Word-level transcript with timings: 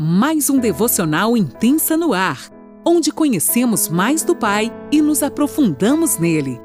mais 0.00 0.48
um 0.48 0.58
devocional 0.60 1.36
intensa 1.36 1.96
no 1.96 2.14
ar, 2.14 2.48
onde 2.86 3.10
conhecemos 3.10 3.88
mais 3.88 4.22
do 4.22 4.36
Pai 4.36 4.72
e 4.92 5.02
nos 5.02 5.24
aprofundamos 5.24 6.18
nele. 6.18 6.60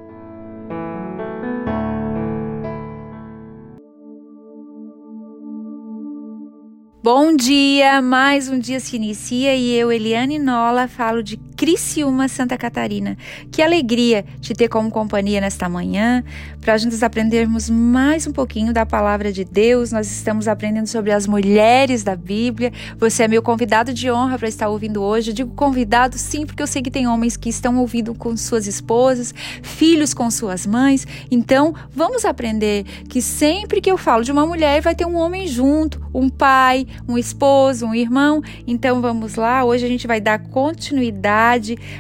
Bom 7.04 7.36
dia, 7.36 8.04
mais 8.04 8.48
um 8.48 8.60
dia 8.60 8.80
se 8.80 8.96
inicia 8.96 9.56
e 9.56 9.74
eu, 9.74 9.92
Eliane 9.92 10.38
Nola, 10.38 10.88
falo 10.88 11.24
de 11.24 11.36
Criciúma, 11.64 12.28
Santa 12.28 12.58
Catarina. 12.58 13.18
Que 13.50 13.62
alegria 13.62 14.26
te 14.42 14.54
ter 14.54 14.68
como 14.68 14.92
companhia 14.92 15.40
nesta 15.40 15.70
manhã, 15.70 16.22
para 16.60 16.76
gente 16.76 17.02
aprendermos 17.02 17.70
mais 17.70 18.28
um 18.28 18.34
pouquinho 18.34 18.74
da 18.74 18.86
palavra 18.86 19.32
de 19.32 19.46
Deus. 19.46 19.90
Nós 19.90 20.12
estamos 20.12 20.50
aprendendo 20.50 20.88
sobre 20.88 21.14
as 21.14 21.26
mulheres 21.26 22.04
da 22.04 22.18
Bíblia. 22.18 22.74
Você 22.98 23.24
é 23.24 23.30
meu 23.30 23.42
convidado 23.42 23.94
de 23.94 24.12
honra 24.12 24.38
para 24.38 24.50
estar 24.50 24.68
ouvindo 24.68 25.02
hoje. 25.02 25.32
Eu 25.32 25.36
digo 25.36 25.54
convidado 25.56 26.18
sim, 26.18 26.46
porque 26.46 26.62
eu 26.62 26.68
sei 26.68 26.82
que 26.82 26.92
tem 26.92 27.08
homens 27.08 27.38
que 27.38 27.48
estão 27.48 27.78
ouvindo 27.78 28.14
com 28.14 28.36
suas 28.36 28.68
esposas, 28.68 29.34
filhos 29.62 30.14
com 30.14 30.30
suas 30.30 30.68
mães. 30.68 31.08
Então, 31.32 31.74
vamos 31.96 32.26
aprender 32.26 32.84
que 33.08 33.22
sempre 33.22 33.80
que 33.80 33.90
eu 33.90 33.98
falo 33.98 34.22
de 34.22 34.34
uma 34.34 34.46
mulher, 34.46 34.82
vai 34.82 34.96
ter 34.96 35.06
um 35.06 35.16
homem 35.16 35.48
junto, 35.48 36.06
um 36.14 36.28
pai, 36.30 36.86
um 37.08 37.18
esposo, 37.18 37.86
um 37.86 37.96
irmão. 37.96 38.42
Então 38.68 39.02
vamos 39.02 39.36
lá, 39.36 39.64
hoje 39.64 39.86
a 39.86 39.88
gente 39.88 40.06
vai 40.06 40.20
dar 40.20 40.40
continuidade 40.40 41.53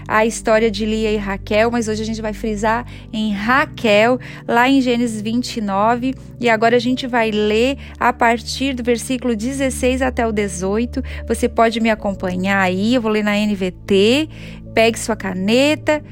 à 0.07 0.25
história 0.25 0.69
de 0.69 0.85
Lia 0.85 1.11
e 1.11 1.17
Raquel, 1.17 1.71
mas 1.71 1.87
hoje 1.87 2.01
a 2.01 2.05
gente 2.05 2.21
vai 2.21 2.33
frisar 2.33 2.85
em 3.11 3.31
Raquel, 3.31 4.19
lá 4.47 4.69
em 4.69 4.81
Gênesis 4.81 5.21
29, 5.21 6.15
e 6.39 6.49
agora 6.49 6.75
a 6.75 6.79
gente 6.79 7.07
vai 7.07 7.31
ler 7.31 7.77
a 7.99 8.11
partir 8.11 8.73
do 8.73 8.83
versículo 8.83 9.35
16 9.35 10.01
até 10.01 10.27
o 10.27 10.31
18. 10.31 11.01
Você 11.27 11.47
pode 11.49 11.79
me 11.79 11.89
acompanhar 11.89 12.61
aí, 12.61 12.95
eu 12.95 13.01
vou 13.01 13.11
ler 13.11 13.23
na 13.23 13.35
NVT. 13.35 14.29
Pegue 14.73 14.97
sua 14.97 15.15
caneta, 15.15 16.03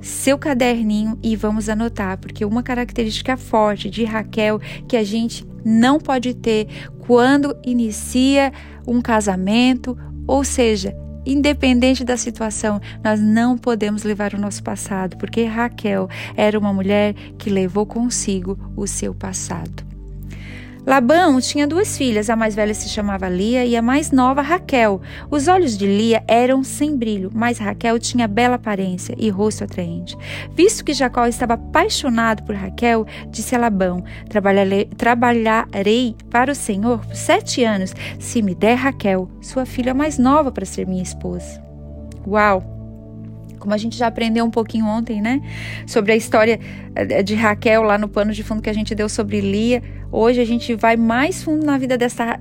seu 0.00 0.38
caderninho 0.38 1.18
e 1.22 1.34
vamos 1.34 1.68
anotar, 1.68 2.18
porque 2.18 2.44
uma 2.44 2.62
característica 2.62 3.36
forte 3.36 3.90
de 3.90 4.04
Raquel 4.04 4.60
que 4.88 4.96
a 4.96 5.02
gente 5.02 5.44
não 5.64 5.98
pode 5.98 6.32
ter 6.34 6.68
quando 7.06 7.56
inicia 7.64 8.52
um 8.86 9.00
casamento, 9.00 9.98
ou 10.26 10.44
seja, 10.44 10.96
independente 11.26 12.04
da 12.04 12.16
situação, 12.16 12.80
nós 13.02 13.20
não 13.20 13.58
podemos 13.58 14.02
levar 14.02 14.34
o 14.34 14.40
nosso 14.40 14.62
passado, 14.62 15.16
porque 15.16 15.44
Raquel 15.44 16.08
era 16.36 16.58
uma 16.58 16.72
mulher 16.72 17.14
que 17.36 17.50
levou 17.50 17.84
consigo 17.84 18.58
o 18.76 18.86
seu 18.86 19.14
passado. 19.14 19.85
Labão 20.86 21.40
tinha 21.40 21.66
duas 21.66 21.98
filhas, 21.98 22.30
a 22.30 22.36
mais 22.36 22.54
velha 22.54 22.72
se 22.72 22.88
chamava 22.88 23.28
Lia 23.28 23.64
e 23.64 23.76
a 23.76 23.82
mais 23.82 24.12
nova 24.12 24.40
Raquel. 24.40 25.02
Os 25.28 25.48
olhos 25.48 25.76
de 25.76 25.84
Lia 25.84 26.22
eram 26.28 26.62
sem 26.62 26.96
brilho, 26.96 27.28
mas 27.34 27.58
Raquel 27.58 27.98
tinha 27.98 28.28
bela 28.28 28.54
aparência 28.54 29.12
e 29.18 29.28
rosto 29.28 29.64
atraente. 29.64 30.16
Visto 30.54 30.84
que 30.84 30.94
Jacó 30.94 31.26
estava 31.26 31.54
apaixonado 31.54 32.44
por 32.44 32.54
Raquel, 32.54 33.04
disse 33.30 33.56
a 33.56 33.58
Labão: 33.58 34.04
Trabalharei, 34.96 36.14
para 36.30 36.52
o 36.52 36.54
Senhor 36.54 37.04
por 37.04 37.16
sete 37.16 37.64
anos, 37.64 37.92
se 38.20 38.40
me 38.40 38.54
der 38.54 38.76
Raquel, 38.76 39.28
sua 39.40 39.66
filha 39.66 39.92
mais 39.92 40.18
nova, 40.18 40.52
para 40.52 40.64
ser 40.64 40.86
minha 40.86 41.02
esposa. 41.02 41.60
Uau! 42.24 42.76
como 43.58 43.74
a 43.74 43.78
gente 43.78 43.96
já 43.96 44.06
aprendeu 44.06 44.44
um 44.44 44.50
pouquinho 44.50 44.86
ontem, 44.86 45.20
né? 45.20 45.42
Sobre 45.88 46.12
a 46.12 46.16
história 46.16 46.60
eh, 46.94 47.22
de 47.24 47.34
Raquel 47.34 47.82
lá 47.82 47.98
no 47.98 48.08
pano 48.08 48.32
de 48.32 48.44
fundo 48.44 48.62
que 48.62 48.70
a 48.70 48.72
gente 48.72 48.94
deu 48.94 49.08
sobre 49.08 49.40
Lia. 49.40 49.82
Hoje 50.18 50.40
a 50.40 50.46
gente 50.46 50.74
vai 50.74 50.96
mais 50.96 51.42
fundo 51.42 51.66
na 51.66 51.76
vida 51.76 51.98
dessa 51.98 52.40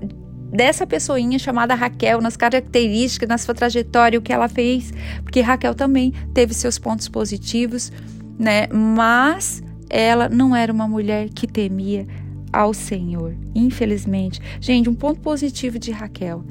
dessa 0.49 0.87
pessoinha 0.87 1.37
chamada 1.37 1.75
Raquel, 1.75 2.21
nas 2.21 2.37
características, 2.37 3.27
na 3.27 3.37
sua 3.37 3.53
trajetória, 3.53 4.17
o 4.17 4.21
que 4.21 4.31
ela 4.31 4.47
fez, 4.47 4.93
porque 5.21 5.41
Raquel 5.41 5.75
também 5.75 6.13
teve 6.33 6.53
seus 6.53 6.79
pontos 6.79 7.09
positivos, 7.09 7.91
né? 8.39 8.67
Mas 8.67 9.61
ela 9.89 10.29
não 10.29 10.55
era 10.55 10.71
uma 10.71 10.87
mulher 10.87 11.27
que 11.27 11.45
temia 11.45 12.07
ao 12.53 12.73
Senhor, 12.73 13.35
infelizmente. 13.53 14.39
Gente, 14.61 14.89
um 14.89 14.95
ponto 14.95 15.19
positivo 15.19 15.77
de 15.77 15.91
Raquel, 15.91 16.45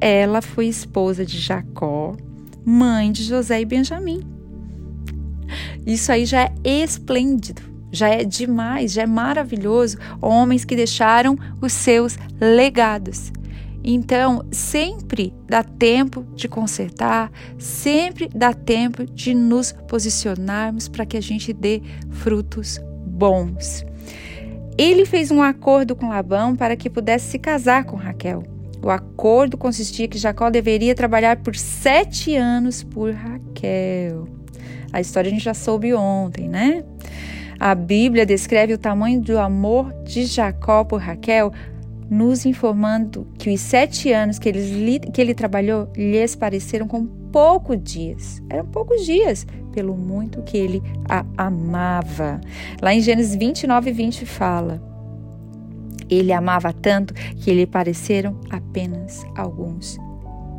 ela 0.00 0.40
foi 0.40 0.66
esposa 0.66 1.26
de 1.26 1.38
Jacó, 1.38 2.16
mãe 2.64 3.12
de 3.12 3.22
José 3.22 3.60
e 3.60 3.66
Benjamim. 3.66 4.22
Isso 5.84 6.10
aí 6.10 6.24
já 6.24 6.44
é 6.44 6.50
esplêndido, 6.64 7.73
já 7.94 8.08
é 8.08 8.24
demais, 8.24 8.92
já 8.92 9.02
é 9.02 9.06
maravilhoso. 9.06 9.96
Homens 10.20 10.64
que 10.64 10.76
deixaram 10.76 11.38
os 11.60 11.72
seus 11.72 12.18
legados. 12.40 13.32
Então, 13.86 14.42
sempre 14.50 15.34
dá 15.46 15.62
tempo 15.62 16.24
de 16.34 16.48
consertar, 16.48 17.30
sempre 17.58 18.30
dá 18.34 18.54
tempo 18.54 19.04
de 19.04 19.34
nos 19.34 19.72
posicionarmos 19.86 20.88
para 20.88 21.04
que 21.04 21.18
a 21.18 21.20
gente 21.20 21.52
dê 21.52 21.82
frutos 22.10 22.80
bons. 23.06 23.84
Ele 24.78 25.04
fez 25.04 25.30
um 25.30 25.42
acordo 25.42 25.94
com 25.94 26.08
Labão 26.08 26.56
para 26.56 26.76
que 26.76 26.88
pudesse 26.88 27.32
se 27.32 27.38
casar 27.38 27.84
com 27.84 27.94
Raquel. 27.94 28.42
O 28.82 28.90
acordo 28.90 29.56
consistia 29.56 30.08
que 30.08 30.18
Jacó 30.18 30.50
deveria 30.50 30.94
trabalhar 30.94 31.36
por 31.36 31.54
sete 31.54 32.34
anos 32.34 32.82
por 32.82 33.12
Raquel. 33.12 34.26
A 34.92 35.00
história 35.00 35.28
a 35.28 35.30
gente 35.30 35.44
já 35.44 35.54
soube 35.54 35.94
ontem, 35.94 36.48
né? 36.48 36.84
A 37.58 37.74
Bíblia 37.74 38.26
descreve 38.26 38.74
o 38.74 38.78
tamanho 38.78 39.20
do 39.20 39.38
amor 39.38 39.92
de 40.04 40.24
Jacó 40.26 40.84
por 40.84 41.00
Raquel, 41.00 41.52
nos 42.10 42.44
informando 42.44 43.26
que 43.38 43.50
os 43.50 43.60
sete 43.60 44.12
anos 44.12 44.38
que 44.38 44.48
ele, 44.48 44.98
que 44.98 45.20
ele 45.20 45.34
trabalhou 45.34 45.88
lhes 45.96 46.34
pareceram 46.34 46.86
como 46.86 47.06
poucos 47.32 47.78
dias. 47.82 48.42
Eram 48.50 48.66
poucos 48.66 49.04
dias, 49.04 49.46
pelo 49.72 49.96
muito 49.96 50.42
que 50.42 50.56
ele 50.56 50.82
a 51.08 51.24
amava. 51.36 52.40
Lá 52.80 52.94
em 52.94 53.00
Gênesis 53.00 53.34
29, 53.34 53.90
20 53.90 54.26
fala. 54.26 54.82
Ele 56.10 56.32
amava 56.32 56.72
tanto 56.72 57.14
que 57.14 57.52
lhe 57.52 57.66
pareceram 57.66 58.38
apenas 58.50 59.24
alguns 59.34 59.98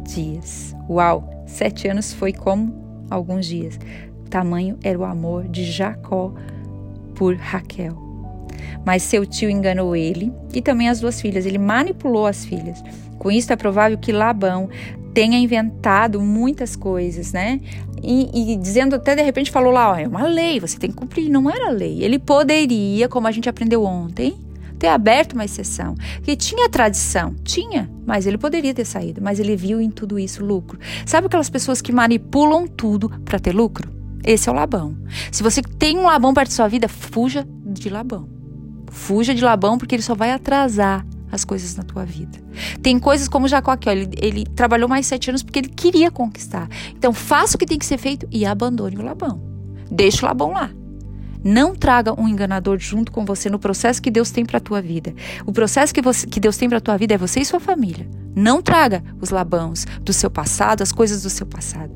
dias. 0.03 0.75
Uau! 0.89 1.29
Sete 1.45 1.87
anos 1.87 2.11
foi 2.13 2.33
como 2.33 3.05
alguns 3.09 3.45
dias. 3.45 3.79
tamanho 4.29 4.77
era 4.83 4.97
o 4.97 5.05
amor 5.05 5.47
de 5.47 5.63
Jacó 5.63 6.33
por 7.15 7.35
Raquel. 7.35 8.05
Mas 8.85 9.01
seu 9.03 9.25
tio 9.25 9.49
enganou 9.49 9.95
ele 9.95 10.31
e 10.53 10.61
também 10.61 10.89
as 10.89 10.99
duas 10.99 11.19
filhas. 11.19 11.45
Ele 11.45 11.57
manipulou 11.57 12.27
as 12.27 12.45
filhas. 12.45 12.83
Com 13.17 13.31
isso, 13.31 13.51
é 13.51 13.55
provável 13.55 13.97
que 13.97 14.11
Labão 14.11 14.69
tenha 15.13 15.39
inventado 15.39 16.21
muitas 16.21 16.75
coisas, 16.75 17.33
né? 17.33 17.59
E, 18.03 18.53
e, 18.53 18.55
dizendo 18.57 18.95
até 18.95 19.15
de 19.15 19.23
repente 19.23 19.49
falou 19.49 19.71
lá, 19.71 19.93
ó, 19.93 19.95
é 19.95 20.07
uma 20.07 20.27
lei, 20.27 20.59
você 20.59 20.77
tem 20.77 20.91
que 20.91 20.95
cumprir. 20.95 21.29
Não 21.29 21.49
era 21.49 21.71
lei. 21.71 22.03
Ele 22.03 22.19
poderia, 22.19 23.09
como 23.09 23.27
a 23.27 23.31
gente 23.31 23.49
aprendeu 23.49 23.83
ontem, 23.83 24.35
ter 24.77 24.87
aberto 24.87 25.33
uma 25.33 25.45
exceção. 25.45 25.95
Que 26.21 26.35
tinha 26.35 26.69
tradição, 26.69 27.33
tinha, 27.43 27.89
mas 28.05 28.27
ele 28.27 28.37
poderia 28.37 28.73
ter 28.73 28.85
saído, 28.85 29.21
mas 29.23 29.39
ele 29.39 29.55
viu 29.55 29.81
em 29.81 29.89
tudo 29.89 30.19
isso 30.19 30.45
lucro. 30.45 30.77
Sabe 31.05 31.27
aquelas 31.27 31.49
pessoas 31.49 31.81
que 31.81 31.91
manipulam 31.91 32.67
tudo 32.67 33.09
para 33.23 33.39
ter 33.39 33.53
lucro? 33.53 33.89
Esse 34.25 34.49
é 34.49 34.51
o 34.51 34.55
Labão. 34.55 34.97
Se 35.31 35.43
você 35.43 35.61
tem 35.61 35.97
um 35.99 36.05
Labão 36.05 36.33
perto 36.33 36.49
da 36.49 36.55
sua 36.55 36.67
vida, 36.67 36.87
fuja 36.87 37.47
de 37.63 37.89
Labão. 37.89 38.27
Fuja 38.89 39.35
de 39.35 39.43
Labão 39.43 39.77
porque 39.77 39.93
ele 39.93 40.01
só 40.01 40.15
vai 40.15 40.31
atrasar 40.31 41.05
as 41.31 41.45
coisas 41.45 41.75
na 41.75 41.83
tua 41.83 42.03
vida. 42.03 42.39
Tem 42.81 42.97
coisas 42.97 43.27
como 43.27 43.47
Jacó 43.47 43.71
aqui, 43.71 43.87
ó, 43.87 43.91
ele, 43.91 44.09
ele 44.17 44.45
trabalhou 44.55 44.89
mais 44.89 45.05
sete 45.05 45.29
anos 45.29 45.43
porque 45.43 45.59
ele 45.59 45.69
queria 45.69 46.09
conquistar. 46.09 46.67
Então 46.97 47.13
faça 47.13 47.55
o 47.55 47.59
que 47.59 47.65
tem 47.65 47.77
que 47.77 47.85
ser 47.85 47.97
feito 47.97 48.27
e 48.31 48.45
abandone 48.45 48.97
o 48.97 49.03
Labão. 49.03 49.41
Deixa 49.91 50.25
o 50.25 50.29
Labão 50.29 50.51
lá. 50.53 50.71
Não 51.43 51.75
traga 51.75 52.19
um 52.19 52.27
enganador 52.27 52.79
junto 52.79 53.11
com 53.11 53.23
você 53.23 53.51
no 53.51 53.59
processo 53.59 54.01
que 54.01 54.09
Deus 54.09 54.31
tem 54.31 54.43
para 54.43 54.57
a 54.57 54.61
tua 54.61 54.81
vida. 54.81 55.13
O 55.45 55.51
processo 55.51 55.93
que, 55.93 56.01
você, 56.01 56.25
que 56.25 56.39
Deus 56.39 56.57
tem 56.57 56.67
para 56.67 56.79
a 56.79 56.81
tua 56.81 56.97
vida 56.97 57.13
é 57.13 57.17
você 57.19 57.41
e 57.41 57.45
sua 57.45 57.59
família. 57.59 58.09
Não 58.35 58.63
traga 58.63 59.03
os 59.21 59.29
labãos 59.29 59.85
do 60.01 60.11
seu 60.11 60.31
passado, 60.31 60.81
as 60.81 60.91
coisas 60.91 61.21
do 61.21 61.29
seu 61.29 61.45
passado. 61.45 61.93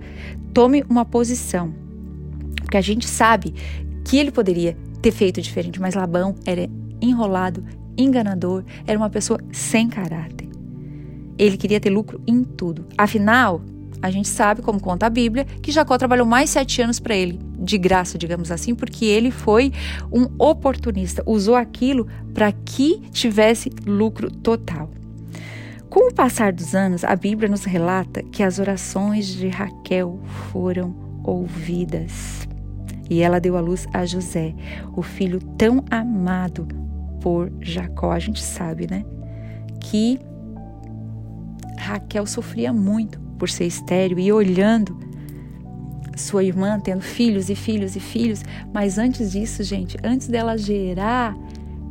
Tome 0.54 0.86
uma 0.88 1.04
posição. 1.04 1.89
Porque 2.70 2.78
a 2.78 2.82
gente 2.82 3.08
sabe 3.08 3.52
que 4.06 4.16
ele 4.16 4.30
poderia 4.30 4.78
ter 5.02 5.10
feito 5.10 5.42
diferente, 5.42 5.82
mas 5.82 5.96
Labão 5.96 6.36
era 6.46 6.70
enrolado, 7.02 7.66
enganador, 7.98 8.64
era 8.86 8.96
uma 8.96 9.10
pessoa 9.10 9.40
sem 9.52 9.90
caráter. 9.90 10.48
Ele 11.36 11.58
queria 11.58 11.80
ter 11.80 11.90
lucro 11.90 12.22
em 12.28 12.44
tudo. 12.44 12.86
Afinal, 12.96 13.64
a 14.04 14.12
gente 14.12 14.28
sabe, 14.28 14.62
como 14.62 14.80
conta 14.80 15.08
a 15.08 15.10
Bíblia, 15.10 15.46
que 15.46 15.72
Jacó 15.72 15.98
trabalhou 15.98 16.28
mais 16.28 16.52
sete 16.52 16.80
anos 16.80 17.00
para 17.00 17.16
ele, 17.16 17.40
de 17.58 17.76
graça, 17.80 18.20
digamos 18.20 18.52
assim, 18.52 18.76
porque 18.76 19.04
ele 19.04 19.32
foi 19.32 19.74
um 20.12 20.28
oportunista, 20.38 21.24
usou 21.26 21.56
aquilo 21.56 22.06
para 22.36 22.52
que 22.52 23.00
tivesse 23.12 23.72
lucro 23.84 24.30
total. 24.30 24.92
Com 25.90 26.10
o 26.10 26.14
passar 26.14 26.54
dos 26.54 26.76
anos, 26.76 27.04
a 27.04 27.16
Bíblia 27.16 27.50
nos 27.50 27.64
relata 27.64 28.22
que 28.22 28.44
as 28.44 28.60
orações 28.60 29.26
de 29.26 29.48
Raquel 29.48 30.20
foram 30.52 30.94
ouvidas. 31.24 32.48
E 33.10 33.22
ela 33.22 33.40
deu 33.40 33.58
à 33.58 33.62
luz 33.62 33.88
a 33.94 34.06
José, 34.06 34.54
o 34.96 35.02
filho 35.02 35.40
tão 35.58 35.84
amado 35.90 36.68
por 37.22 37.52
Jacó. 37.60 38.12
A 38.12 38.20
gente 38.20 38.42
sabe, 38.42 38.88
né? 38.90 39.04
Que 39.80 40.20
Raquel 41.78 42.26
sofria 42.26 42.72
muito 42.72 43.20
por 43.38 43.50
ser 43.50 43.66
estéril 43.66 44.20
e 44.20 44.32
olhando 44.32 45.10
sua 46.20 46.44
irmã 46.44 46.80
tendo 46.80 47.02
filhos 47.02 47.50
e 47.50 47.56
filhos 47.56 47.96
e 47.96 48.00
filhos, 48.00 48.44
mas 48.74 48.98
antes 48.98 49.32
disso, 49.32 49.64
gente, 49.64 49.98
antes 50.04 50.28
dela 50.28 50.58
gerar 50.58 51.36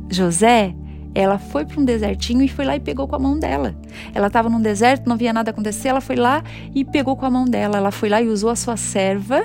José, 0.09 0.75
ela 1.15 1.39
foi 1.39 1.65
para 1.65 1.81
um 1.81 1.85
desertinho 1.85 2.43
e 2.43 2.47
foi 2.47 2.63
lá 2.63 2.75
e 2.75 2.79
pegou 2.79 3.07
com 3.07 3.15
a 3.15 3.19
mão 3.19 3.37
dela. 3.39 3.75
Ela 4.13 4.27
estava 4.27 4.47
num 4.47 4.61
deserto, 4.61 5.09
não 5.09 5.17
via 5.17 5.33
nada 5.33 5.49
acontecer, 5.49 5.87
ela 5.87 6.01
foi 6.01 6.15
lá 6.15 6.43
e 6.73 6.85
pegou 6.85 7.15
com 7.15 7.25
a 7.25 7.29
mão 7.29 7.45
dela. 7.45 7.77
Ela 7.77 7.91
foi 7.91 8.09
lá 8.09 8.21
e 8.21 8.27
usou 8.27 8.49
a 8.49 8.55
sua 8.55 8.77
serva 8.77 9.43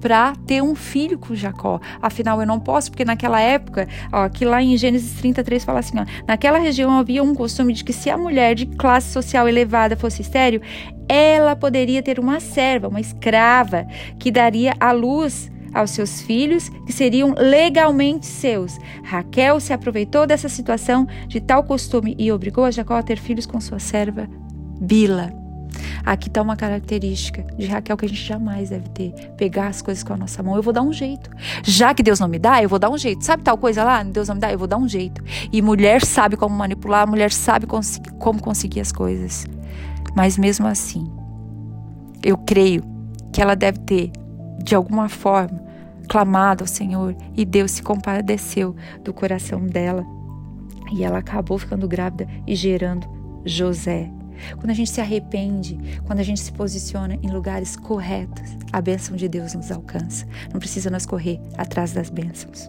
para 0.00 0.34
ter 0.46 0.62
um 0.62 0.74
filho 0.74 1.18
com 1.18 1.34
Jacó. 1.34 1.80
Afinal, 2.00 2.40
eu 2.40 2.46
não 2.46 2.60
posso, 2.60 2.90
porque 2.90 3.04
naquela 3.04 3.40
época, 3.40 3.88
ó, 4.12 4.24
aqui 4.24 4.44
lá 4.44 4.62
em 4.62 4.76
Gênesis 4.76 5.18
33 5.18 5.64
fala 5.64 5.80
assim: 5.80 5.98
ó, 5.98 6.04
naquela 6.26 6.58
região 6.58 6.98
havia 6.98 7.22
um 7.22 7.34
costume 7.34 7.72
de 7.72 7.84
que 7.84 7.92
se 7.92 8.10
a 8.10 8.16
mulher 8.16 8.54
de 8.54 8.66
classe 8.66 9.12
social 9.12 9.48
elevada 9.48 9.96
fosse 9.96 10.22
estéreo, 10.22 10.60
ela 11.08 11.54
poderia 11.54 12.02
ter 12.02 12.18
uma 12.18 12.40
serva, 12.40 12.88
uma 12.88 13.00
escrava, 13.00 13.86
que 14.18 14.30
daria 14.30 14.74
à 14.80 14.92
luz 14.92 15.50
aos 15.74 15.90
seus 15.90 16.22
filhos, 16.22 16.70
que 16.86 16.92
seriam 16.92 17.34
legalmente 17.36 18.26
seus. 18.26 18.78
Raquel 19.04 19.60
se 19.60 19.72
aproveitou 19.72 20.26
dessa 20.26 20.48
situação 20.48 21.06
de 21.28 21.40
tal 21.40 21.64
costume 21.64 22.16
e 22.18 22.32
obrigou 22.32 22.64
a 22.64 22.70
Jacó 22.70 22.94
a 22.94 23.02
ter 23.02 23.18
filhos 23.18 23.46
com 23.46 23.60
sua 23.60 23.78
serva 23.78 24.26
Bila. 24.80 25.45
Aqui 26.04 26.28
está 26.28 26.42
uma 26.42 26.56
característica 26.56 27.42
de 27.56 27.66
Raquel 27.66 27.96
que 27.96 28.06
a 28.06 28.08
gente 28.08 28.22
jamais 28.22 28.70
deve 28.70 28.88
ter. 28.90 29.12
Pegar 29.36 29.68
as 29.68 29.82
coisas 29.82 30.02
com 30.02 30.12
a 30.12 30.16
nossa 30.16 30.42
mão. 30.42 30.56
Eu 30.56 30.62
vou 30.62 30.72
dar 30.72 30.82
um 30.82 30.92
jeito. 30.92 31.30
Já 31.62 31.94
que 31.94 32.02
Deus 32.02 32.20
não 32.20 32.28
me 32.28 32.38
dá, 32.38 32.62
eu 32.62 32.68
vou 32.68 32.78
dar 32.78 32.90
um 32.90 32.98
jeito. 32.98 33.24
Sabe 33.24 33.42
tal 33.42 33.58
coisa 33.58 33.84
lá? 33.84 34.02
Deus 34.02 34.28
não 34.28 34.34
me 34.34 34.40
dá, 34.40 34.52
eu 34.52 34.58
vou 34.58 34.68
dar 34.68 34.76
um 34.76 34.88
jeito. 34.88 35.22
E 35.52 35.60
mulher 35.60 36.04
sabe 36.04 36.36
como 36.36 36.54
manipular, 36.54 37.08
mulher 37.08 37.32
sabe 37.32 37.66
como 37.66 38.40
conseguir 38.40 38.80
as 38.80 38.92
coisas. 38.92 39.46
Mas 40.14 40.38
mesmo 40.38 40.66
assim, 40.66 41.10
eu 42.22 42.38
creio 42.38 42.82
que 43.32 43.42
ela 43.42 43.54
deve 43.54 43.78
ter, 43.80 44.10
de 44.62 44.74
alguma 44.74 45.08
forma, 45.08 45.62
clamado 46.08 46.64
ao 46.64 46.68
Senhor 46.68 47.14
e 47.36 47.44
Deus 47.44 47.72
se 47.72 47.82
compadeceu 47.82 48.74
do 49.04 49.12
coração 49.12 49.66
dela. 49.66 50.04
E 50.92 51.04
ela 51.04 51.18
acabou 51.18 51.58
ficando 51.58 51.88
grávida 51.88 52.26
e 52.46 52.54
gerando 52.54 53.06
José. 53.44 54.10
Quando 54.56 54.70
a 54.70 54.74
gente 54.74 54.90
se 54.90 55.00
arrepende, 55.00 55.78
quando 56.04 56.20
a 56.20 56.22
gente 56.22 56.40
se 56.40 56.52
posiciona 56.52 57.18
em 57.22 57.30
lugares 57.30 57.76
corretos, 57.76 58.56
a 58.72 58.80
bênção 58.80 59.16
de 59.16 59.28
Deus 59.28 59.54
nos 59.54 59.70
alcança. 59.70 60.26
Não 60.52 60.58
precisa 60.60 60.90
nós 60.90 61.06
correr 61.06 61.40
atrás 61.56 61.92
das 61.92 62.10
bênçãos. 62.10 62.68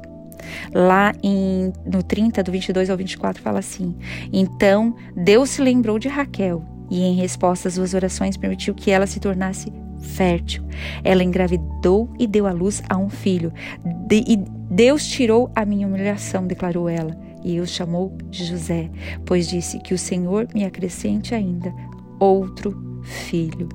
Lá 0.73 1.13
em, 1.21 1.73
no 1.85 2.01
30, 2.03 2.43
do 2.43 2.51
22 2.51 2.89
ao 2.89 2.97
24, 2.97 3.41
fala 3.41 3.59
assim: 3.59 3.95
Então 4.31 4.95
Deus 5.15 5.49
se 5.49 5.61
lembrou 5.61 5.99
de 5.99 6.07
Raquel 6.07 6.63
e, 6.89 7.01
em 7.01 7.15
resposta 7.15 7.67
às 7.67 7.73
suas 7.73 7.93
orações, 7.93 8.37
permitiu 8.37 8.73
que 8.73 8.91
ela 8.91 9.07
se 9.07 9.19
tornasse 9.19 9.71
fértil. 10.01 10.63
Ela 11.03 11.23
engravidou 11.23 12.09
e 12.19 12.27
deu 12.27 12.47
à 12.47 12.51
luz 12.51 12.81
a 12.87 12.97
um 12.97 13.09
filho. 13.09 13.51
De, 14.07 14.23
e 14.27 14.37
Deus 14.69 15.05
tirou 15.05 15.51
a 15.55 15.65
minha 15.65 15.87
humilhação, 15.87 16.45
declarou 16.45 16.87
ela 16.87 17.26
e 17.44 17.60
o 17.60 17.68
chamou 17.68 18.18
José, 18.31 18.89
pois 19.25 19.48
disse 19.48 19.80
que 19.80 19.94
o 19.94 19.98
Senhor 19.98 20.48
me 20.54 20.66
acrescente 20.66 21.34
ainda 21.34 21.74
outro 22.19 23.01
filho. 23.04 23.69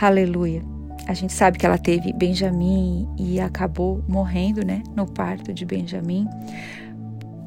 Aleluia. 0.00 0.62
A 1.06 1.12
gente 1.12 1.32
sabe 1.32 1.58
que 1.58 1.66
ela 1.66 1.76
teve 1.76 2.12
Benjamim 2.12 3.06
e 3.18 3.38
acabou 3.38 4.02
morrendo, 4.08 4.64
né, 4.64 4.82
no 4.96 5.06
parto 5.06 5.52
de 5.52 5.64
Benjamim. 5.64 6.26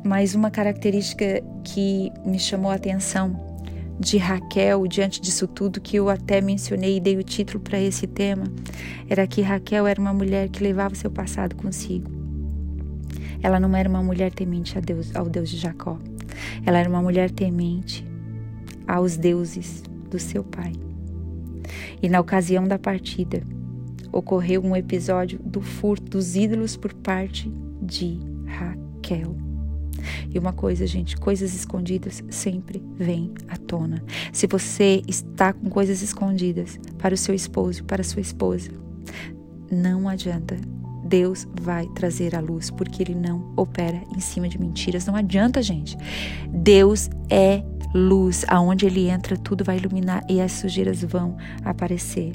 Mas 0.04 0.36
uma 0.36 0.52
característica 0.52 1.44
que 1.64 2.12
me 2.24 2.40
chamou 2.40 2.72
a 2.72 2.75
atenção 2.75 3.48
de 4.00 4.18
Raquel 4.18 4.86
diante 4.88 5.19
disso 5.19 5.48
tudo 5.48 5.81
que 5.81 5.98
eu 5.98 6.08
até 6.08 6.40
mencionei 6.40 6.98
e 6.98 7.00
dei 7.00 7.18
o 7.18 7.24
título 7.24 7.60
para 7.60 7.80
esse 7.80 8.06
tema, 8.06 8.46
era 9.10 9.25
que 9.25 9.42
Raquel 9.42 9.88
era 9.88 10.00
uma 10.00 10.14
mulher 10.14 10.50
que 10.50 10.64
levava 10.64 10.94
seu 10.94 11.10
passado 11.10 11.56
consigo. 11.56 12.17
Ela 13.42 13.60
não 13.60 13.75
era 13.75 13.89
uma 13.89 14.04
mulher 14.04 14.31
temente 14.31 14.78
a 14.78 14.81
Deus, 14.81 15.16
ao 15.16 15.30
Deus 15.30 15.50
de 15.50 15.57
Jacó. 15.57 15.98
Ela 16.66 16.80
era 16.80 16.89
uma 16.89 17.01
mulher 17.01 17.31
temente 17.31 18.06
aos 18.88 19.18
deuses 19.18 19.84
do 20.10 20.19
seu 20.19 20.44
pai. 20.44 20.74
E 22.01 22.10
na 22.10 22.19
ocasião 22.19 22.68
da 22.68 22.80
partida, 22.80 23.42
ocorreu 24.12 24.63
um 24.63 24.75
episódio 24.75 25.39
do 25.44 25.62
furto 25.62 26.12
dos 26.12 26.36
ídolos 26.36 26.78
por 26.78 26.94
parte 26.94 27.51
de 27.81 28.19
Raquel. 28.45 29.36
E 30.33 30.38
uma 30.38 30.54
coisa, 30.54 30.86
gente, 30.86 31.18
coisas 31.18 31.56
escondidas 31.56 32.24
sempre 32.30 32.83
vêm 32.98 33.33
à 33.48 33.57
tona. 33.57 34.04
Se 34.31 34.48
você 34.48 35.01
está 35.07 35.54
com 35.54 35.69
coisas 35.69 36.01
escondidas 36.01 36.80
para 36.98 37.13
o 37.13 37.18
seu 37.18 37.33
esposo, 37.33 37.83
para 37.83 38.01
a 38.01 38.06
sua 38.06 38.22
esposa, 38.22 38.72
não 39.72 40.07
adianta 40.07 40.56
Deus 41.07 41.48
vai 41.62 41.88
trazer 41.88 42.36
a 42.36 42.39
luz, 42.39 42.69
porque 42.69 43.01
Ele 43.01 43.15
não 43.15 43.54
opera 43.56 44.01
em 44.15 44.19
cima 44.19 44.48
de 44.48 44.59
mentiras. 44.59 45.06
Não 45.06 45.15
adianta, 45.15 45.62
gente. 45.62 45.98
Deus 46.50 47.09
é 47.30 47.63
luz. 47.94 48.45
Aonde 48.48 48.86
Ele 48.86 49.09
entra, 49.09 49.38
tudo 49.38 49.63
vai 49.63 49.77
iluminar 49.77 50.24
e 50.30 50.42
as 50.42 50.51
sujeiras 50.51 51.04
vão 51.04 51.38
aparecer. 51.63 52.33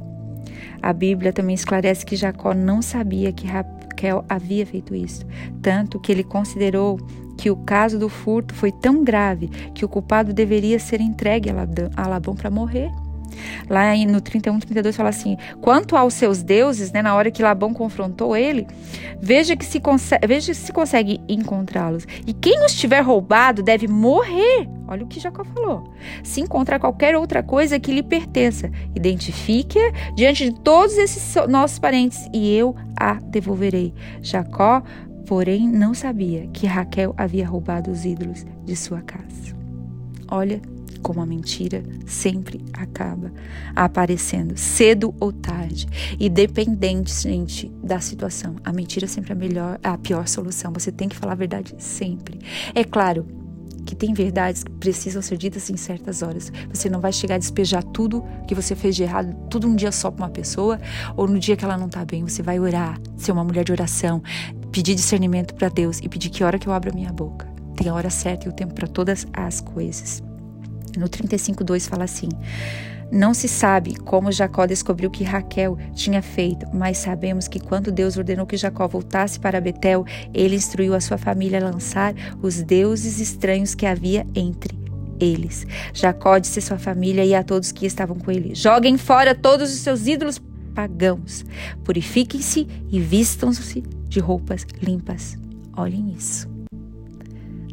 A 0.80 0.92
Bíblia 0.92 1.32
também 1.32 1.54
esclarece 1.54 2.04
que 2.04 2.16
Jacó 2.16 2.54
não 2.54 2.82
sabia 2.82 3.32
que 3.32 3.46
Raquel 3.46 4.24
havia 4.28 4.66
feito 4.66 4.94
isso, 4.94 5.24
tanto 5.60 6.00
que 6.00 6.10
ele 6.10 6.24
considerou 6.24 6.98
que 7.38 7.50
o 7.50 7.56
caso 7.56 7.98
do 7.98 8.08
furto 8.08 8.54
foi 8.54 8.70
tão 8.70 9.02
grave 9.02 9.48
que 9.74 9.84
o 9.84 9.88
culpado 9.88 10.32
deveria 10.32 10.78
ser 10.78 11.00
entregue 11.00 11.50
a 11.50 12.08
Labão 12.08 12.34
para 12.34 12.50
morrer. 12.50 12.90
Lá 13.69 13.94
no 14.06 14.20
31, 14.20 14.58
32 14.61 14.96
fala 14.96 15.08
assim: 15.08 15.37
quanto 15.61 15.96
aos 15.96 16.14
seus 16.14 16.43
deuses, 16.43 16.93
né, 16.93 17.02
na 17.02 17.14
hora 17.14 17.31
que 17.31 17.43
Labão 17.43 17.73
confrontou 17.73 18.37
ele, 18.37 18.67
veja 19.20 19.56
que 19.56 19.64
se 19.64 19.81
veja 20.26 20.55
se 20.55 20.73
consegue 20.73 21.20
encontrá-los. 21.29 22.06
E 22.26 22.32
quem 22.32 22.64
os 22.64 22.75
tiver 22.75 23.00
roubado 23.00 23.62
deve 23.62 23.87
morrer. 23.88 24.69
Olha 24.87 25.05
o 25.05 25.06
que 25.06 25.20
Jacó 25.20 25.44
falou. 25.44 25.93
Se 26.23 26.40
encontrar 26.40 26.79
qualquer 26.79 27.17
outra 27.17 27.43
coisa 27.43 27.81
que 27.81 27.93
lhe 27.93 28.02
pertença, 28.02 28.70
identifique-a 28.94 30.14
diante 30.14 30.50
de 30.50 30.61
todos 30.61 30.96
esses 30.99 31.34
nossos 31.49 31.79
parentes 31.79 32.29
e 32.32 32.55
eu 32.55 32.75
a 32.99 33.14
devolverei. 33.14 33.94
Jacó, 34.20 34.82
porém, 35.26 35.67
não 35.69 35.94
sabia 35.94 36.46
que 36.52 36.67
Raquel 36.67 37.14
havia 37.17 37.46
roubado 37.46 37.90
os 37.90 38.05
ídolos 38.05 38.44
de 38.64 38.76
sua 38.76 39.00
casa. 39.00 39.56
Olha 40.31 40.61
como 41.00 41.20
a 41.20 41.26
mentira 41.26 41.82
sempre 42.06 42.64
acaba 42.72 43.32
aparecendo, 43.74 44.56
cedo 44.56 45.14
ou 45.20 45.32
tarde. 45.32 45.86
E 46.19 46.28
dependente, 46.28 47.12
gente, 47.12 47.70
da 47.82 48.00
situação. 48.00 48.56
A 48.64 48.72
mentira 48.72 49.06
sempre 49.06 49.32
é 49.32 49.34
a 49.34 49.38
melhor, 49.38 49.81
a 49.82 49.96
pior 49.98 50.26
solução. 50.28 50.72
Você 50.72 50.93
tem 50.93 51.08
que 51.08 51.17
falar 51.17 51.32
a 51.32 51.36
verdade 51.36 51.74
sempre. 51.78 52.40
É 52.74 52.84
claro 52.84 53.26
que 53.84 53.94
tem 53.94 54.14
verdades 54.14 54.64
que 54.64 54.70
precisam 54.70 55.20
ser 55.20 55.36
ditas 55.36 55.69
em 55.69 55.76
certas 55.76 56.22
horas. 56.22 56.52
Você 56.72 56.88
não 56.88 57.00
vai 57.00 57.12
chegar 57.12 57.34
a 57.34 57.38
despejar 57.38 57.82
tudo 57.82 58.24
que 58.46 58.55
você 58.55 58.74
fez 58.74 58.96
de 58.96 59.02
errado, 59.02 59.34
tudo 59.50 59.67
um 59.67 59.74
dia 59.74 59.93
só 59.93 60.10
para 60.10 60.24
uma 60.24 60.31
pessoa, 60.31 60.81
ou 61.17 61.26
no 61.26 61.38
dia 61.38 61.56
que 61.56 61.64
ela 61.64 61.76
não 61.76 61.88
tá 61.88 62.05
bem. 62.05 62.22
Você 62.22 62.43
vai 62.43 62.58
orar, 62.58 62.98
ser 63.17 63.32
uma 63.32 63.44
mulher 63.44 63.64
de 63.64 63.72
oração, 63.72 64.22
pedir 64.70 64.94
discernimento 64.94 65.55
para 65.55 65.69
Deus 65.69 65.98
e 66.02 66.08
pedir 66.08 66.31
que 66.31 66.44
hora 66.44 66.58
que 66.58 66.67
eu 66.67 66.72
abro 66.72 66.90
a 66.90 66.94
minha 66.94 67.12
boca. 67.12 67.46
Tem 67.76 67.88
a 67.88 67.94
hora 67.94 68.10
certa 68.10 68.46
e 68.46 68.48
o 68.48 68.52
tempo 68.52 68.74
para 68.74 68.86
todas 68.86 69.26
as 69.32 69.60
coisas. 69.60 70.22
No 70.96 71.08
35:2 71.08 71.89
fala 71.89 72.05
assim: 72.05 72.29
Não 73.11 73.32
se 73.34 73.49
sabe 73.49 73.96
como 73.96 74.32
Jacó 74.32 74.67
descobriu 74.67 75.11
que 75.11 75.25
Raquel 75.25 75.79
tinha 75.94 76.22
feito, 76.22 76.67
mas 76.72 76.99
sabemos 76.99 77.49
que 77.49 77.61
quando 77.61 77.93
Deus 77.93 78.17
ordenou 78.17 78.46
que 78.46 78.56
Jacó 78.56 78.87
voltasse 78.87 79.39
para 79.41 79.61
Betel, 79.61 80.05
ele 80.32 80.56
instruiu 80.56 80.94
a 80.94 81.01
sua 81.01 81.19
família 81.19 81.61
a 81.61 81.70
lançar 81.70 82.15
os 82.43 82.63
deuses 82.63 83.20
estranhos 83.20 83.75
que 83.75 83.87
havia 83.87 84.27
entre 84.34 84.79
eles. 85.20 85.67
Jacó 85.94 86.39
disse 86.39 86.58
à 86.58 86.63
sua 86.63 86.79
família 86.79 87.25
e 87.25 87.34
a 87.34 87.43
todos 87.43 87.72
que 87.72 87.87
estavam 87.87 88.19
com 88.19 88.31
ele: 88.31 88.55
Joguem 88.55 88.99
fora 88.99 89.34
todos 89.34 89.72
os 89.72 89.81
seus 89.81 90.06
ídolos 90.06 90.41
pagãos, 90.75 91.44
purifiquem-se 91.84 92.67
e 92.91 93.01
vistam-se 93.01 93.82
de 94.08 94.20
roupas 94.20 94.67
limpas. 94.81 95.39
Olhem 95.77 96.13
isso. 96.13 96.51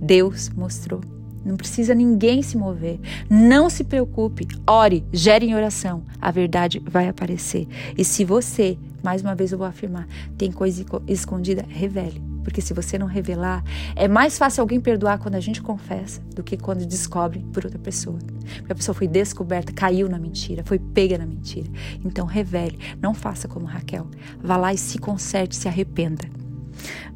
Deus 0.01 0.49
mostrou 0.49 1.01
não 1.43 1.55
precisa 1.55 1.95
ninguém 1.95 2.41
se 2.41 2.57
mover. 2.57 2.99
Não 3.29 3.69
se 3.69 3.83
preocupe. 3.83 4.47
Ore, 4.67 5.05
gere 5.11 5.45
em 5.45 5.55
oração. 5.55 6.03
A 6.21 6.31
verdade 6.31 6.81
vai 6.85 7.07
aparecer. 7.07 7.67
E 7.97 8.03
se 8.03 8.25
você, 8.25 8.77
mais 9.03 9.21
uma 9.21 9.35
vez 9.35 9.51
eu 9.51 9.57
vou 9.57 9.67
afirmar, 9.67 10.07
tem 10.37 10.51
coisa 10.51 10.85
escondida, 11.07 11.65
revele. 11.67 12.21
Porque 12.43 12.61
se 12.61 12.73
você 12.73 12.97
não 12.97 13.05
revelar, 13.05 13.63
é 13.95 14.07
mais 14.07 14.37
fácil 14.37 14.61
alguém 14.61 14.79
perdoar 14.79 15.19
quando 15.19 15.35
a 15.35 15.39
gente 15.39 15.61
confessa 15.61 16.21
do 16.35 16.43
que 16.43 16.57
quando 16.57 16.85
descobre 16.85 17.45
por 17.53 17.65
outra 17.65 17.79
pessoa. 17.79 18.17
Porque 18.57 18.71
a 18.71 18.75
pessoa 18.75 18.95
foi 18.95 19.07
descoberta, 19.07 19.71
caiu 19.71 20.09
na 20.09 20.17
mentira, 20.17 20.63
foi 20.65 20.79
pega 20.79 21.17
na 21.17 21.25
mentira. 21.25 21.69
Então 22.03 22.25
revele, 22.25 22.79
não 23.01 23.13
faça 23.13 23.47
como 23.47 23.65
Raquel. 23.65 24.07
Vá 24.41 24.57
lá 24.57 24.73
e 24.73 24.77
se 24.77 24.97
conserte, 24.97 25.55
se 25.55 25.67
arrependa. 25.67 26.27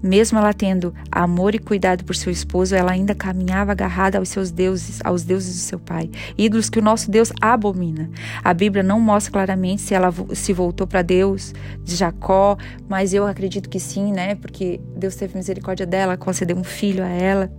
Mesmo 0.02 0.38
ela 0.38 0.54
tendo 0.54 0.94
amor 1.12 1.56
e 1.56 1.60
cuidado 1.60 2.04
por 2.04 2.16
seu 2.16 2.32
esposo, 2.32 2.76
ela 2.76 2.92
ainda 2.92 3.16
caminhava 3.16 3.72
agarrada 3.72 4.18
aos 4.18 4.30
seus 4.30 4.52
deuses, 4.52 5.00
aos 5.04 5.24
deuses 5.24 5.56
do 5.56 5.62
seu 5.62 5.80
pai, 5.80 6.10
ídolos 6.38 6.70
que 6.70 6.80
o 6.80 6.82
nosso 6.82 7.10
Deus 7.10 7.32
abomina. 7.42 8.10
A 8.44 8.54
Bíblia 8.54 8.84
não 8.84 9.00
mostra 9.00 9.32
claramente 9.32 9.82
se 9.82 9.94
ela 9.94 10.14
se 10.34 10.54
voltou 10.54 10.86
para 10.86 11.02
Deus 11.02 11.54
de 11.84 11.96
Jacó, 11.96 12.58
mas 12.88 13.14
eu 13.14 13.26
acredito 13.26 13.70
que 13.70 13.80
sim, 13.80 14.12
né? 14.12 14.36
Porque 14.36 14.80
Deus 14.96 15.16
teve 15.16 15.38
misericórdia 15.38 15.86
dela, 15.86 16.18
concedeu 16.18 16.58
um 16.58 16.64
filho 16.64 17.04
a 17.04 17.10
ela. 17.10 17.52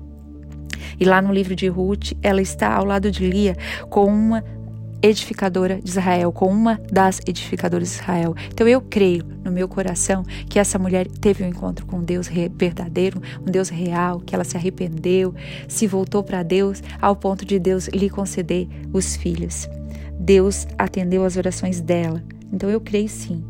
E 0.98 1.04
lá 1.04 1.20
no 1.20 1.32
livro 1.32 1.56
de 1.56 1.66
Ruth, 1.66 2.12
ela 2.22 2.40
está 2.40 2.72
ao 2.72 2.84
lado 2.84 3.10
de 3.10 3.26
Lia 3.26 3.56
com 3.88 4.06
uma 4.06 4.44
edificadora 5.04 5.80
de 5.82 5.90
Israel, 5.90 6.32
com 6.32 6.46
uma 6.46 6.80
das 6.90 7.20
edificadoras 7.26 7.88
de 7.88 7.94
Israel. 7.96 8.34
Então 8.48 8.66
eu 8.66 8.80
creio 8.80 9.22
no 9.44 9.52
meu 9.52 9.68
coração 9.68 10.24
que 10.48 10.58
essa 10.58 10.78
mulher 10.78 11.06
teve 11.06 11.44
um 11.44 11.48
encontro 11.48 11.84
com 11.84 11.98
um 11.98 12.02
Deus 12.02 12.26
verdadeiro, 12.26 13.20
um 13.42 13.50
Deus 13.50 13.68
real, 13.68 14.20
que 14.20 14.34
ela 14.34 14.44
se 14.44 14.56
arrependeu, 14.56 15.34
se 15.68 15.86
voltou 15.86 16.22
para 16.22 16.42
Deus 16.42 16.82
ao 17.02 17.14
ponto 17.14 17.44
de 17.44 17.58
Deus 17.58 17.88
lhe 17.88 18.08
conceder 18.08 18.66
os 18.94 19.14
filhos. 19.14 19.68
Deus 20.18 20.66
atendeu 20.78 21.24
as 21.24 21.36
orações 21.36 21.82
dela. 21.82 22.24
Então 22.50 22.70
eu 22.70 22.80
creio 22.80 23.08
sim. 23.08 23.44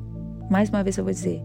Mais 0.51 0.69
uma 0.71 0.83
vez 0.83 0.99
eu 0.99 1.05
vou 1.05 1.13
dizer 1.13 1.41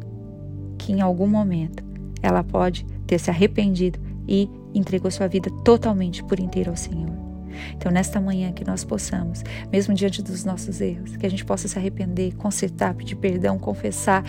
que 0.78 0.92
em 0.92 1.02
algum 1.02 1.28
momento 1.28 1.84
ela 2.24 2.44
pode 2.44 2.84
ter 3.06 3.20
se 3.20 3.30
arrependido 3.30 4.00
e 4.28 4.50
entregou 4.74 5.12
sua 5.12 5.28
vida 5.28 5.52
totalmente 5.64 6.24
por 6.24 6.40
inteiro 6.40 6.72
ao 6.72 6.76
Senhor. 6.76 7.29
Então, 7.76 7.92
nesta 7.92 8.20
manhã, 8.20 8.52
que 8.52 8.66
nós 8.66 8.84
possamos, 8.84 9.44
mesmo 9.72 9.94
diante 9.94 10.22
dos 10.22 10.44
nossos 10.44 10.82
erros, 10.82 11.16
que 11.18 11.26
a 11.26 11.30
gente 11.30 11.46
possa 11.46 11.68
se 11.68 11.78
arrepender, 11.78 12.36
consertar, 12.36 12.94
pedir 12.94 13.16
perdão, 13.16 13.58
confessar, 13.58 14.24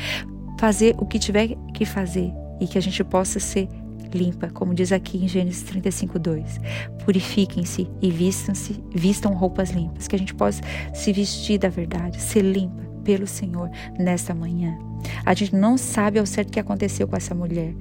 fazer 0.58 0.94
o 0.98 1.06
que 1.06 1.18
tiver 1.18 1.56
que 1.74 1.84
fazer 1.84 2.32
e 2.60 2.66
que 2.66 2.76
a 2.76 2.82
gente 2.82 3.02
possa 3.02 3.40
ser 3.40 3.68
limpa, 4.12 4.48
como 4.50 4.74
diz 4.74 4.92
aqui 4.92 5.24
em 5.24 5.28
Gênesis 5.28 5.62
35, 5.62 6.18
2. 6.18 6.60
Purifiquem-se 7.04 7.88
e 8.02 8.10
vistam-se, 8.10 8.82
vistam 8.94 9.32
roupas 9.34 9.70
limpas, 9.70 10.08
que 10.08 10.16
a 10.16 10.18
gente 10.18 10.34
possa 10.34 10.60
se 10.92 11.12
vestir 11.12 11.58
da 11.58 11.68
verdade, 11.68 12.20
ser 12.20 12.42
limpa 12.42 12.82
pelo 13.04 13.26
Senhor 13.26 13.70
nesta 13.98 14.34
manhã. 14.34 14.78
A 15.24 15.34
gente 15.34 15.54
não 15.54 15.78
sabe 15.78 16.18
ao 16.18 16.26
certo 16.26 16.48
o 16.48 16.52
que 16.52 16.60
aconteceu 16.60 17.08
com 17.08 17.16
essa 17.16 17.34
mulher, 17.34 17.74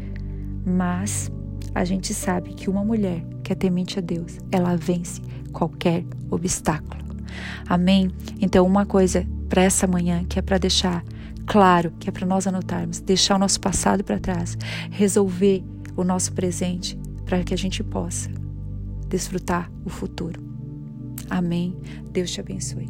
mas 0.66 1.32
a 1.74 1.84
gente 1.84 2.14
sabe 2.14 2.54
que 2.54 2.70
uma 2.70 2.84
mulher 2.84 3.24
que 3.50 3.54
é 3.54 3.56
temente 3.56 3.98
a 3.98 4.02
Deus, 4.02 4.38
ela 4.52 4.76
vence 4.76 5.20
qualquer 5.52 6.06
obstáculo. 6.30 7.04
Amém? 7.68 8.12
Então, 8.40 8.64
uma 8.64 8.86
coisa 8.86 9.26
para 9.50 9.64
essa 9.64 9.88
manhã 9.88 10.24
que 10.24 10.38
é 10.38 10.42
para 10.44 10.60
deixar 10.60 11.04
claro, 11.48 11.92
que 12.00 12.08
é 12.08 12.12
para 12.12 12.28
nós 12.28 12.46
anotarmos, 12.46 13.00
deixar 13.00 13.38
o 13.38 13.40
nosso 13.40 13.60
passado 13.60 14.04
para 14.04 14.20
trás, 14.20 14.56
resolver 14.92 15.64
o 15.96 16.04
nosso 16.04 16.32
presente 16.34 16.96
para 17.26 17.44
que 17.44 17.52
a 17.52 17.58
gente 17.58 17.84
possa 17.84 18.30
desfrutar 19.08 19.72
o 19.84 19.90
futuro. 19.90 20.40
Amém? 21.28 21.76
Deus 22.12 22.30
te 22.30 22.40
abençoe. 22.40 22.88